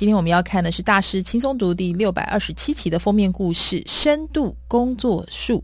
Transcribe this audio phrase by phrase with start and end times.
[0.00, 5.60] 今天我们要看的是大师轻松读第六百二十七期的封面故事《深度工作术》。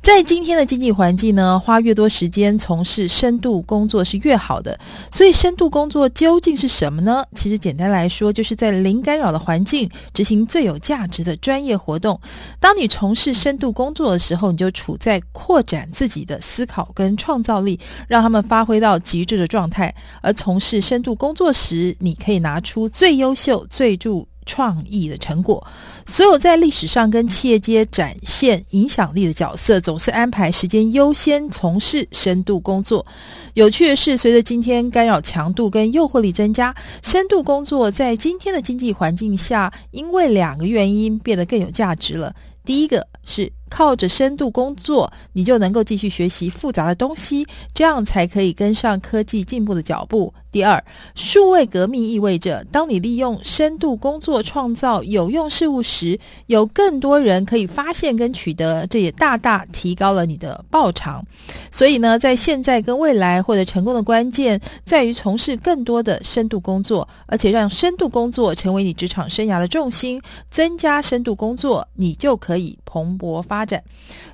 [0.00, 4.78] 在今天的经济环境呢，花越多时间从事深度工作是越好的。
[5.10, 7.24] 所以，深度工作究竟是什么呢？
[7.34, 12.20] 其实简单来说，就是在零干扰的环境执行最有价值的专业活动。
[12.60, 19.92] 当你从事深度工作的时候，你就处在扩展自己的思考跟创造力，让他们发挥到极致的状态。
[20.22, 23.66] 而从事深度工作时，你可以拿出最优秀。
[23.70, 25.66] 最著创意的成果。
[26.06, 33.06] 所有在历史上跟企业界展现影响力的角色，总是安排时间优先从事深度工作。
[33.54, 42.34] 有趣的是，随着今天干扰强度跟诱惑力增加，深度工作在今天的经济环境下，因为两个原因变得更有价值了。
[42.64, 50.32] 第一个是靠着深度工作，你就能够继续学习复杂的东西，这样才可以跟上科技进步的脚步。
[50.50, 50.82] 第二，
[51.16, 61.24] 数位革命意味着，当你利用深度工作创造有用事物时，有更多人可以发现跟取得，这也大大提高了你的报偿。
[61.72, 72.53] 所以呢，在现在跟未来获得成功的关键，在于从事更多的深度工作，而且让深度工作成为你职场生涯的重心，增加深度工作，你就可。
[72.54, 73.82] 可以蓬勃发展，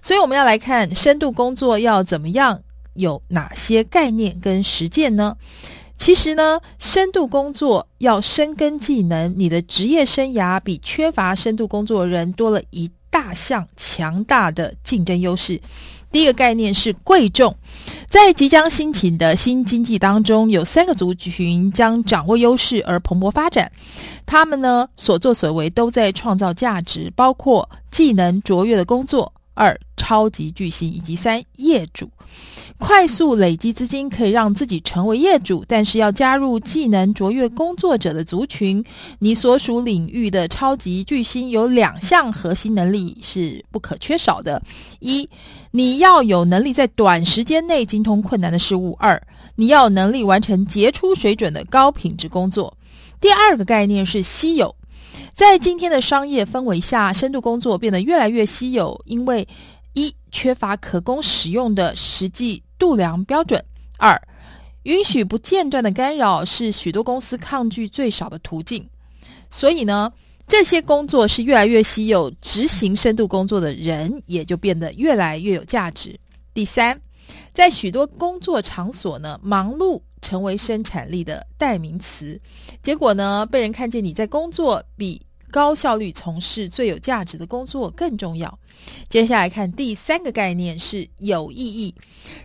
[0.02, 2.60] 所以我们要来看深度工作要怎么样，
[2.92, 5.38] 有哪些概念跟实践呢？
[5.96, 15.58] 其实呢，深度工作要深耕技能，你的职业生涯比缺乏深度工作的人多了一大项强大的竞争优势。
[16.12, 17.56] 第一个概念是贵重，
[18.11, 23.70] 在即将兴起的新经济当中，有三个族群将掌握优势而蓬勃发展。
[24.27, 29.33] 他们呢，所作所为都在创造价值，包括技能卓越的工作。
[29.54, 32.10] 二、超级巨星以及三、业主。
[32.78, 38.82] 快速累积资金可以让自己成为业主，但是要加入技能卓越工作者的族群。
[39.18, 44.62] 你所属领域的超级巨星有两项核心能力是不可缺少的：
[45.00, 45.28] 一，
[45.72, 49.20] 你要有能力在短时间内精通困难的事物；二，
[49.56, 52.74] 你要有能力完成杰出水准的高品质工作。
[53.20, 54.74] 第二个概念是稀有。
[55.32, 59.46] 在今天的商业氛围下，深度工作变得越来越稀有，因为
[59.94, 63.60] 一缺乏可供使用的实际度量标准；
[63.98, 64.20] 二
[64.84, 68.88] 允许不间断的干扰是许多公司抗拒最少的途径。
[69.48, 70.12] 所以呢，
[70.46, 76.18] 这些工作是越来越稀有，执行深度工作的人也就变得越来越有价值。
[76.54, 77.00] 第三，
[77.52, 80.00] 在许多工作场所呢，忙碌。
[80.23, 82.41] 成为生产力的代名词，
[82.83, 88.58] 结果呢，被人看见你在工作，比高效率从事最有价值的工作更重要。
[89.08, 91.94] 接下来看第三个概念是有意义，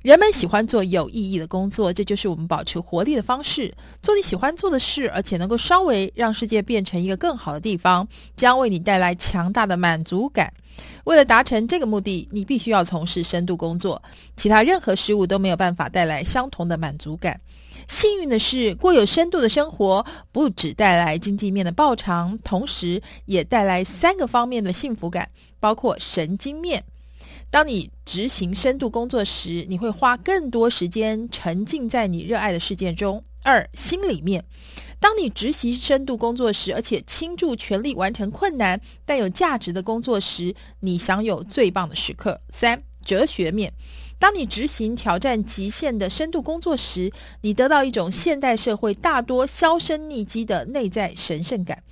[0.02, 3.74] 人们喜欢做有意义的工作，这就是我们保持活力的方式。
[4.02, 10.52] 做你喜欢做的事，而且能够稍微让世界变成一个更好的地方，将为你带来强大的满足感。
[11.06, 14.02] 为了达成这个目的，你必须要从事深度工作，
[14.36, 17.40] 其他任何事物都没有办法带来相同的满足感。
[17.88, 25.30] 幸运的是，过有深度的生活不只带来经济面的报偿，同时也带来三个方面的幸福感，
[25.60, 26.84] 包括神经面。
[27.52, 33.24] 当你执行深度工作时，你会花更多时间沉浸在你热爱的事件中。
[33.44, 34.44] 二、心里面。
[35.00, 42.42] 当你执行深度工作时，而且倾注全力完成困难但有价值的工作时，你享有最棒的时刻。
[42.50, 43.72] 三、哲学面。
[44.20, 47.12] 当你执行挑战极限的深度工作时，
[47.42, 51.84] 你得到一种现代社会大多销声匿迹的内在神圣感。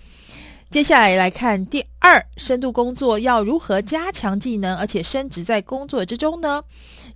[0.69, 6.63] 接下来来看第二，深度工作要如何加强技能，而且升职在工作之中呢？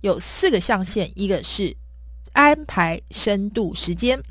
[0.02, 1.74] 有四个象限，一个是
[2.32, 4.22] 安排深度时间，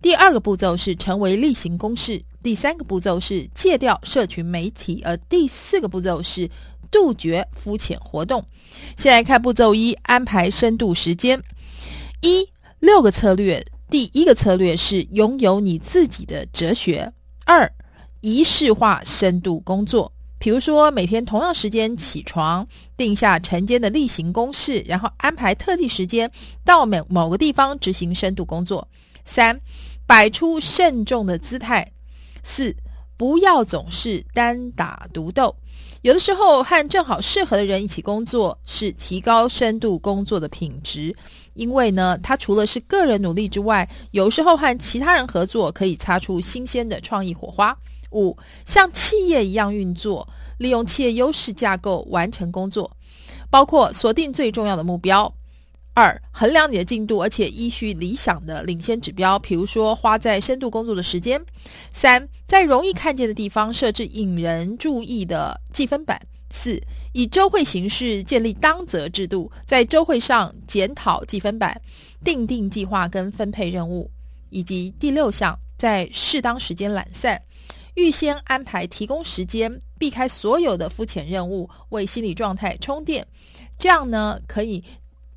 [0.00, 6.50] 第二个步骤是成为例行公事，第三个步骤是戒掉社群媒体，而第四个步骤是。
[6.92, 8.44] 杜绝肤浅活动。
[8.96, 11.40] 先来看步骤一：安排深度时间。
[12.20, 12.48] 一、
[12.80, 13.64] 六个策略。
[13.88, 17.12] 第一个策略是拥有你自己的哲学。
[17.44, 17.72] 二、
[18.22, 20.10] 仪式化深度工作。
[20.40, 22.66] 比如说，每天同样时间起床，
[22.96, 26.28] 定下晨间的例行公事，然后安排特定时间
[26.64, 28.88] 到某某个地方执行深度工作。
[29.24, 29.60] 三、
[30.08, 31.92] 摆出慎重的姿态。
[32.42, 32.74] 四、
[33.16, 35.54] 不要总是单打独斗。
[36.02, 41.14] 有的时候和正好适合的人一起工作，是提高深度工作的品质。
[41.54, 47.76] 因为呢，它除了是个人努力之外，有时候和其他人合作可以擦出新鲜的创意火花。
[48.12, 50.26] 五，像企业一样运作，
[50.58, 52.90] 利用企业优势架构完成工作，
[53.50, 55.32] 包括锁定最重要的目标，
[55.92, 61.40] 二、衡量你的进度，而且依序理想的领先指标，比如说花在深度工作的时间。
[61.90, 66.20] 三、在容易看见的地方设置引人注意的记分板。
[66.52, 66.80] 四、
[67.12, 71.80] 以周会形式建立当责制度，在周会上检讨记分板，
[72.24, 74.10] 定定计划跟分配任务。
[74.48, 77.40] 以及第六项，在适当时间懒散，
[77.94, 83.24] 预先安排提供时间，避开所有的肤浅任务，为心理状态充电。
[83.78, 84.82] 这样呢，可以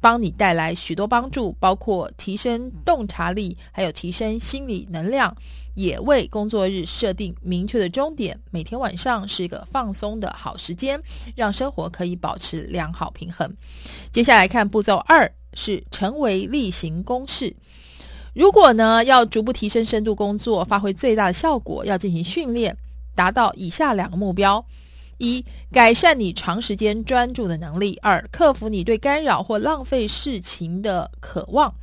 [0.04, 5.34] 帮你带来许多帮助，包括提升洞察力，还有提升心理能量，
[5.76, 8.38] 也为工作日设定明确的终点。
[8.52, 11.02] 每天晚上是一个放松的好时间，
[11.38, 13.56] 让生活可以保持良好平衡。
[14.12, 17.56] 接下来看步骤二，是成为例行公事。
[18.34, 22.76] 如果呢，要逐步提升深度工作，发挥最大的效果，要进行训练，
[23.16, 24.66] 达到以下两个目标：
[25.24, 31.74] 一、改善你长时间专注的能力；二、克服你对干扰或浪费事情的渴望。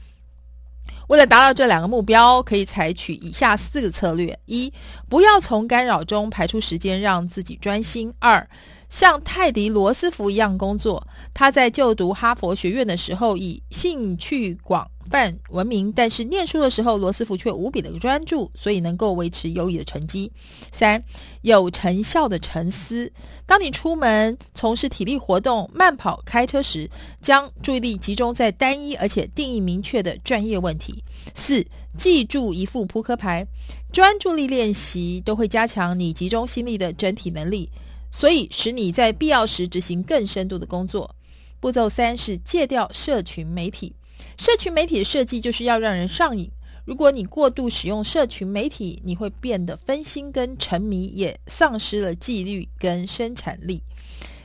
[1.09, 4.71] 为了达到这两个目标，可以采取以下四个策略：一、
[5.09, 8.47] 不要从干扰中排出时间让自己专心；二、
[8.91, 11.07] 像泰迪罗斯福一样工作。
[11.33, 20.31] 他在就读哈佛学院的时候，以兴趣广泛闻名，但是念书的时候，罗斯福却无比的专注，所以能够维持优异的成绩。
[20.73, 21.03] 三、
[21.43, 23.11] 有成效的沉思。
[23.47, 26.91] 当你出门从事体力活动、慢跑、开车时，
[27.23, 31.03] 将注意力集中在单一而且定义明确的专业问题。
[31.35, 31.65] 四、
[31.97, 33.47] 记住一副扑克牌。
[33.93, 37.69] 专注力练习都会加强你集中心力的整体能力，
[38.11, 41.15] 所以使你在必要时执行更深度的工作。
[41.61, 43.95] 步骤三是戒掉社群媒体。
[44.39, 46.51] 社群媒体的设计就是要让人上瘾。
[46.87, 53.83] 如果你过度使用社群媒体，你会变得分心跟沉迷，也丧失了纪律跟生产力。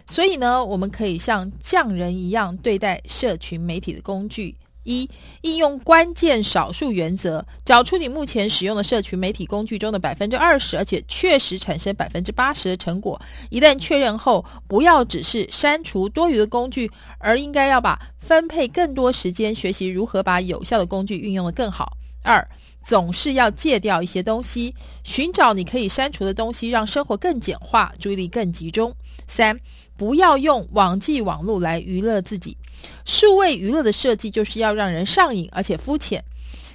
[0.06, 4.56] 所以呢，我们可以像匠人一样对待社群媒体的工具。
[4.86, 5.10] 一、
[5.42, 13.20] 应用关键少数原则，找出你目前使用的社群媒体工具中的百分之二十，而且确实产生百分之八十的成果。
[13.50, 21.98] 一旦确认后，不要只是删除多余的工具，而应该要把分配更多时间学习如何把有效的工具运用得更好。
[22.22, 22.48] 二、
[22.84, 24.74] 总是要戒掉一些东西，
[25.04, 28.96] 寻找你可以删除的东西，让生活更简化，注意力更集中。
[29.28, 29.60] 三、
[29.98, 32.58] 不要用网际网络来娱乐自己。
[33.06, 36.24] 数位娱乐的设计就是要让人上瘾，而且肤浅。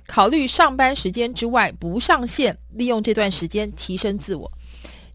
[0.06, 4.50] 考虑上班时间之外不上线，利用这段时间提升自我。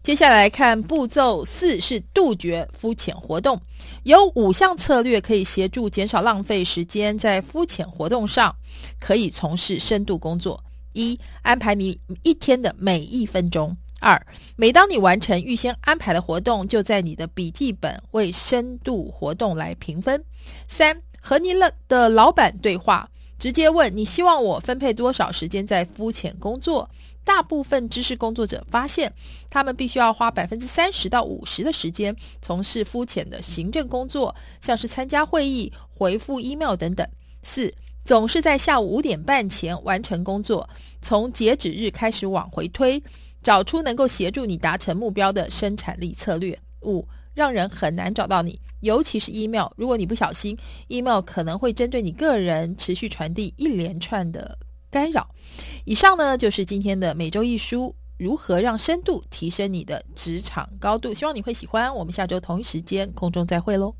[0.02, 3.60] 接下来看步骤四，是杜绝肤浅活动。
[4.04, 8.54] 有五项策略可以协助减少浪费时间在肤浅活动上，
[9.00, 10.62] 可以从事深度工作。
[10.92, 13.76] 一、安排你一天的每一分钟。
[14.00, 14.26] 二、
[14.56, 20.22] 每当你完成预先安排的活动，就在你的笔记本为深度活动来评分。
[20.68, 21.54] 三、和你
[21.88, 23.08] 的老板对话，
[23.38, 26.90] 直接问你希望我分配多少时间在肤浅工作。
[27.24, 29.12] 大部分知识工作者发现，
[29.50, 37.04] 他们必须要花百分之三十到五十的时间从事肤浅的行政工作，像是参加会议、回复 email 等等。
[37.42, 40.68] 四、总是在下午五点半前完成工作，
[41.02, 43.02] 从截止日开始往回推。
[43.46, 46.58] 找出能够协助你达成目标的生产力策略。
[46.82, 49.68] 五、让人很难找到你，尤其是 email。
[49.76, 50.58] 如果你不小心
[50.88, 54.58] ，email 可能会针对你个人持续传递一连串的
[54.90, 55.30] 干扰。
[55.84, 61.14] 以上呢，就是今天的每周一书，如何让深度提升你的职场高度。
[61.14, 61.94] 希望你会喜欢。
[61.94, 63.94] 我们下周同一时间空中再会喽。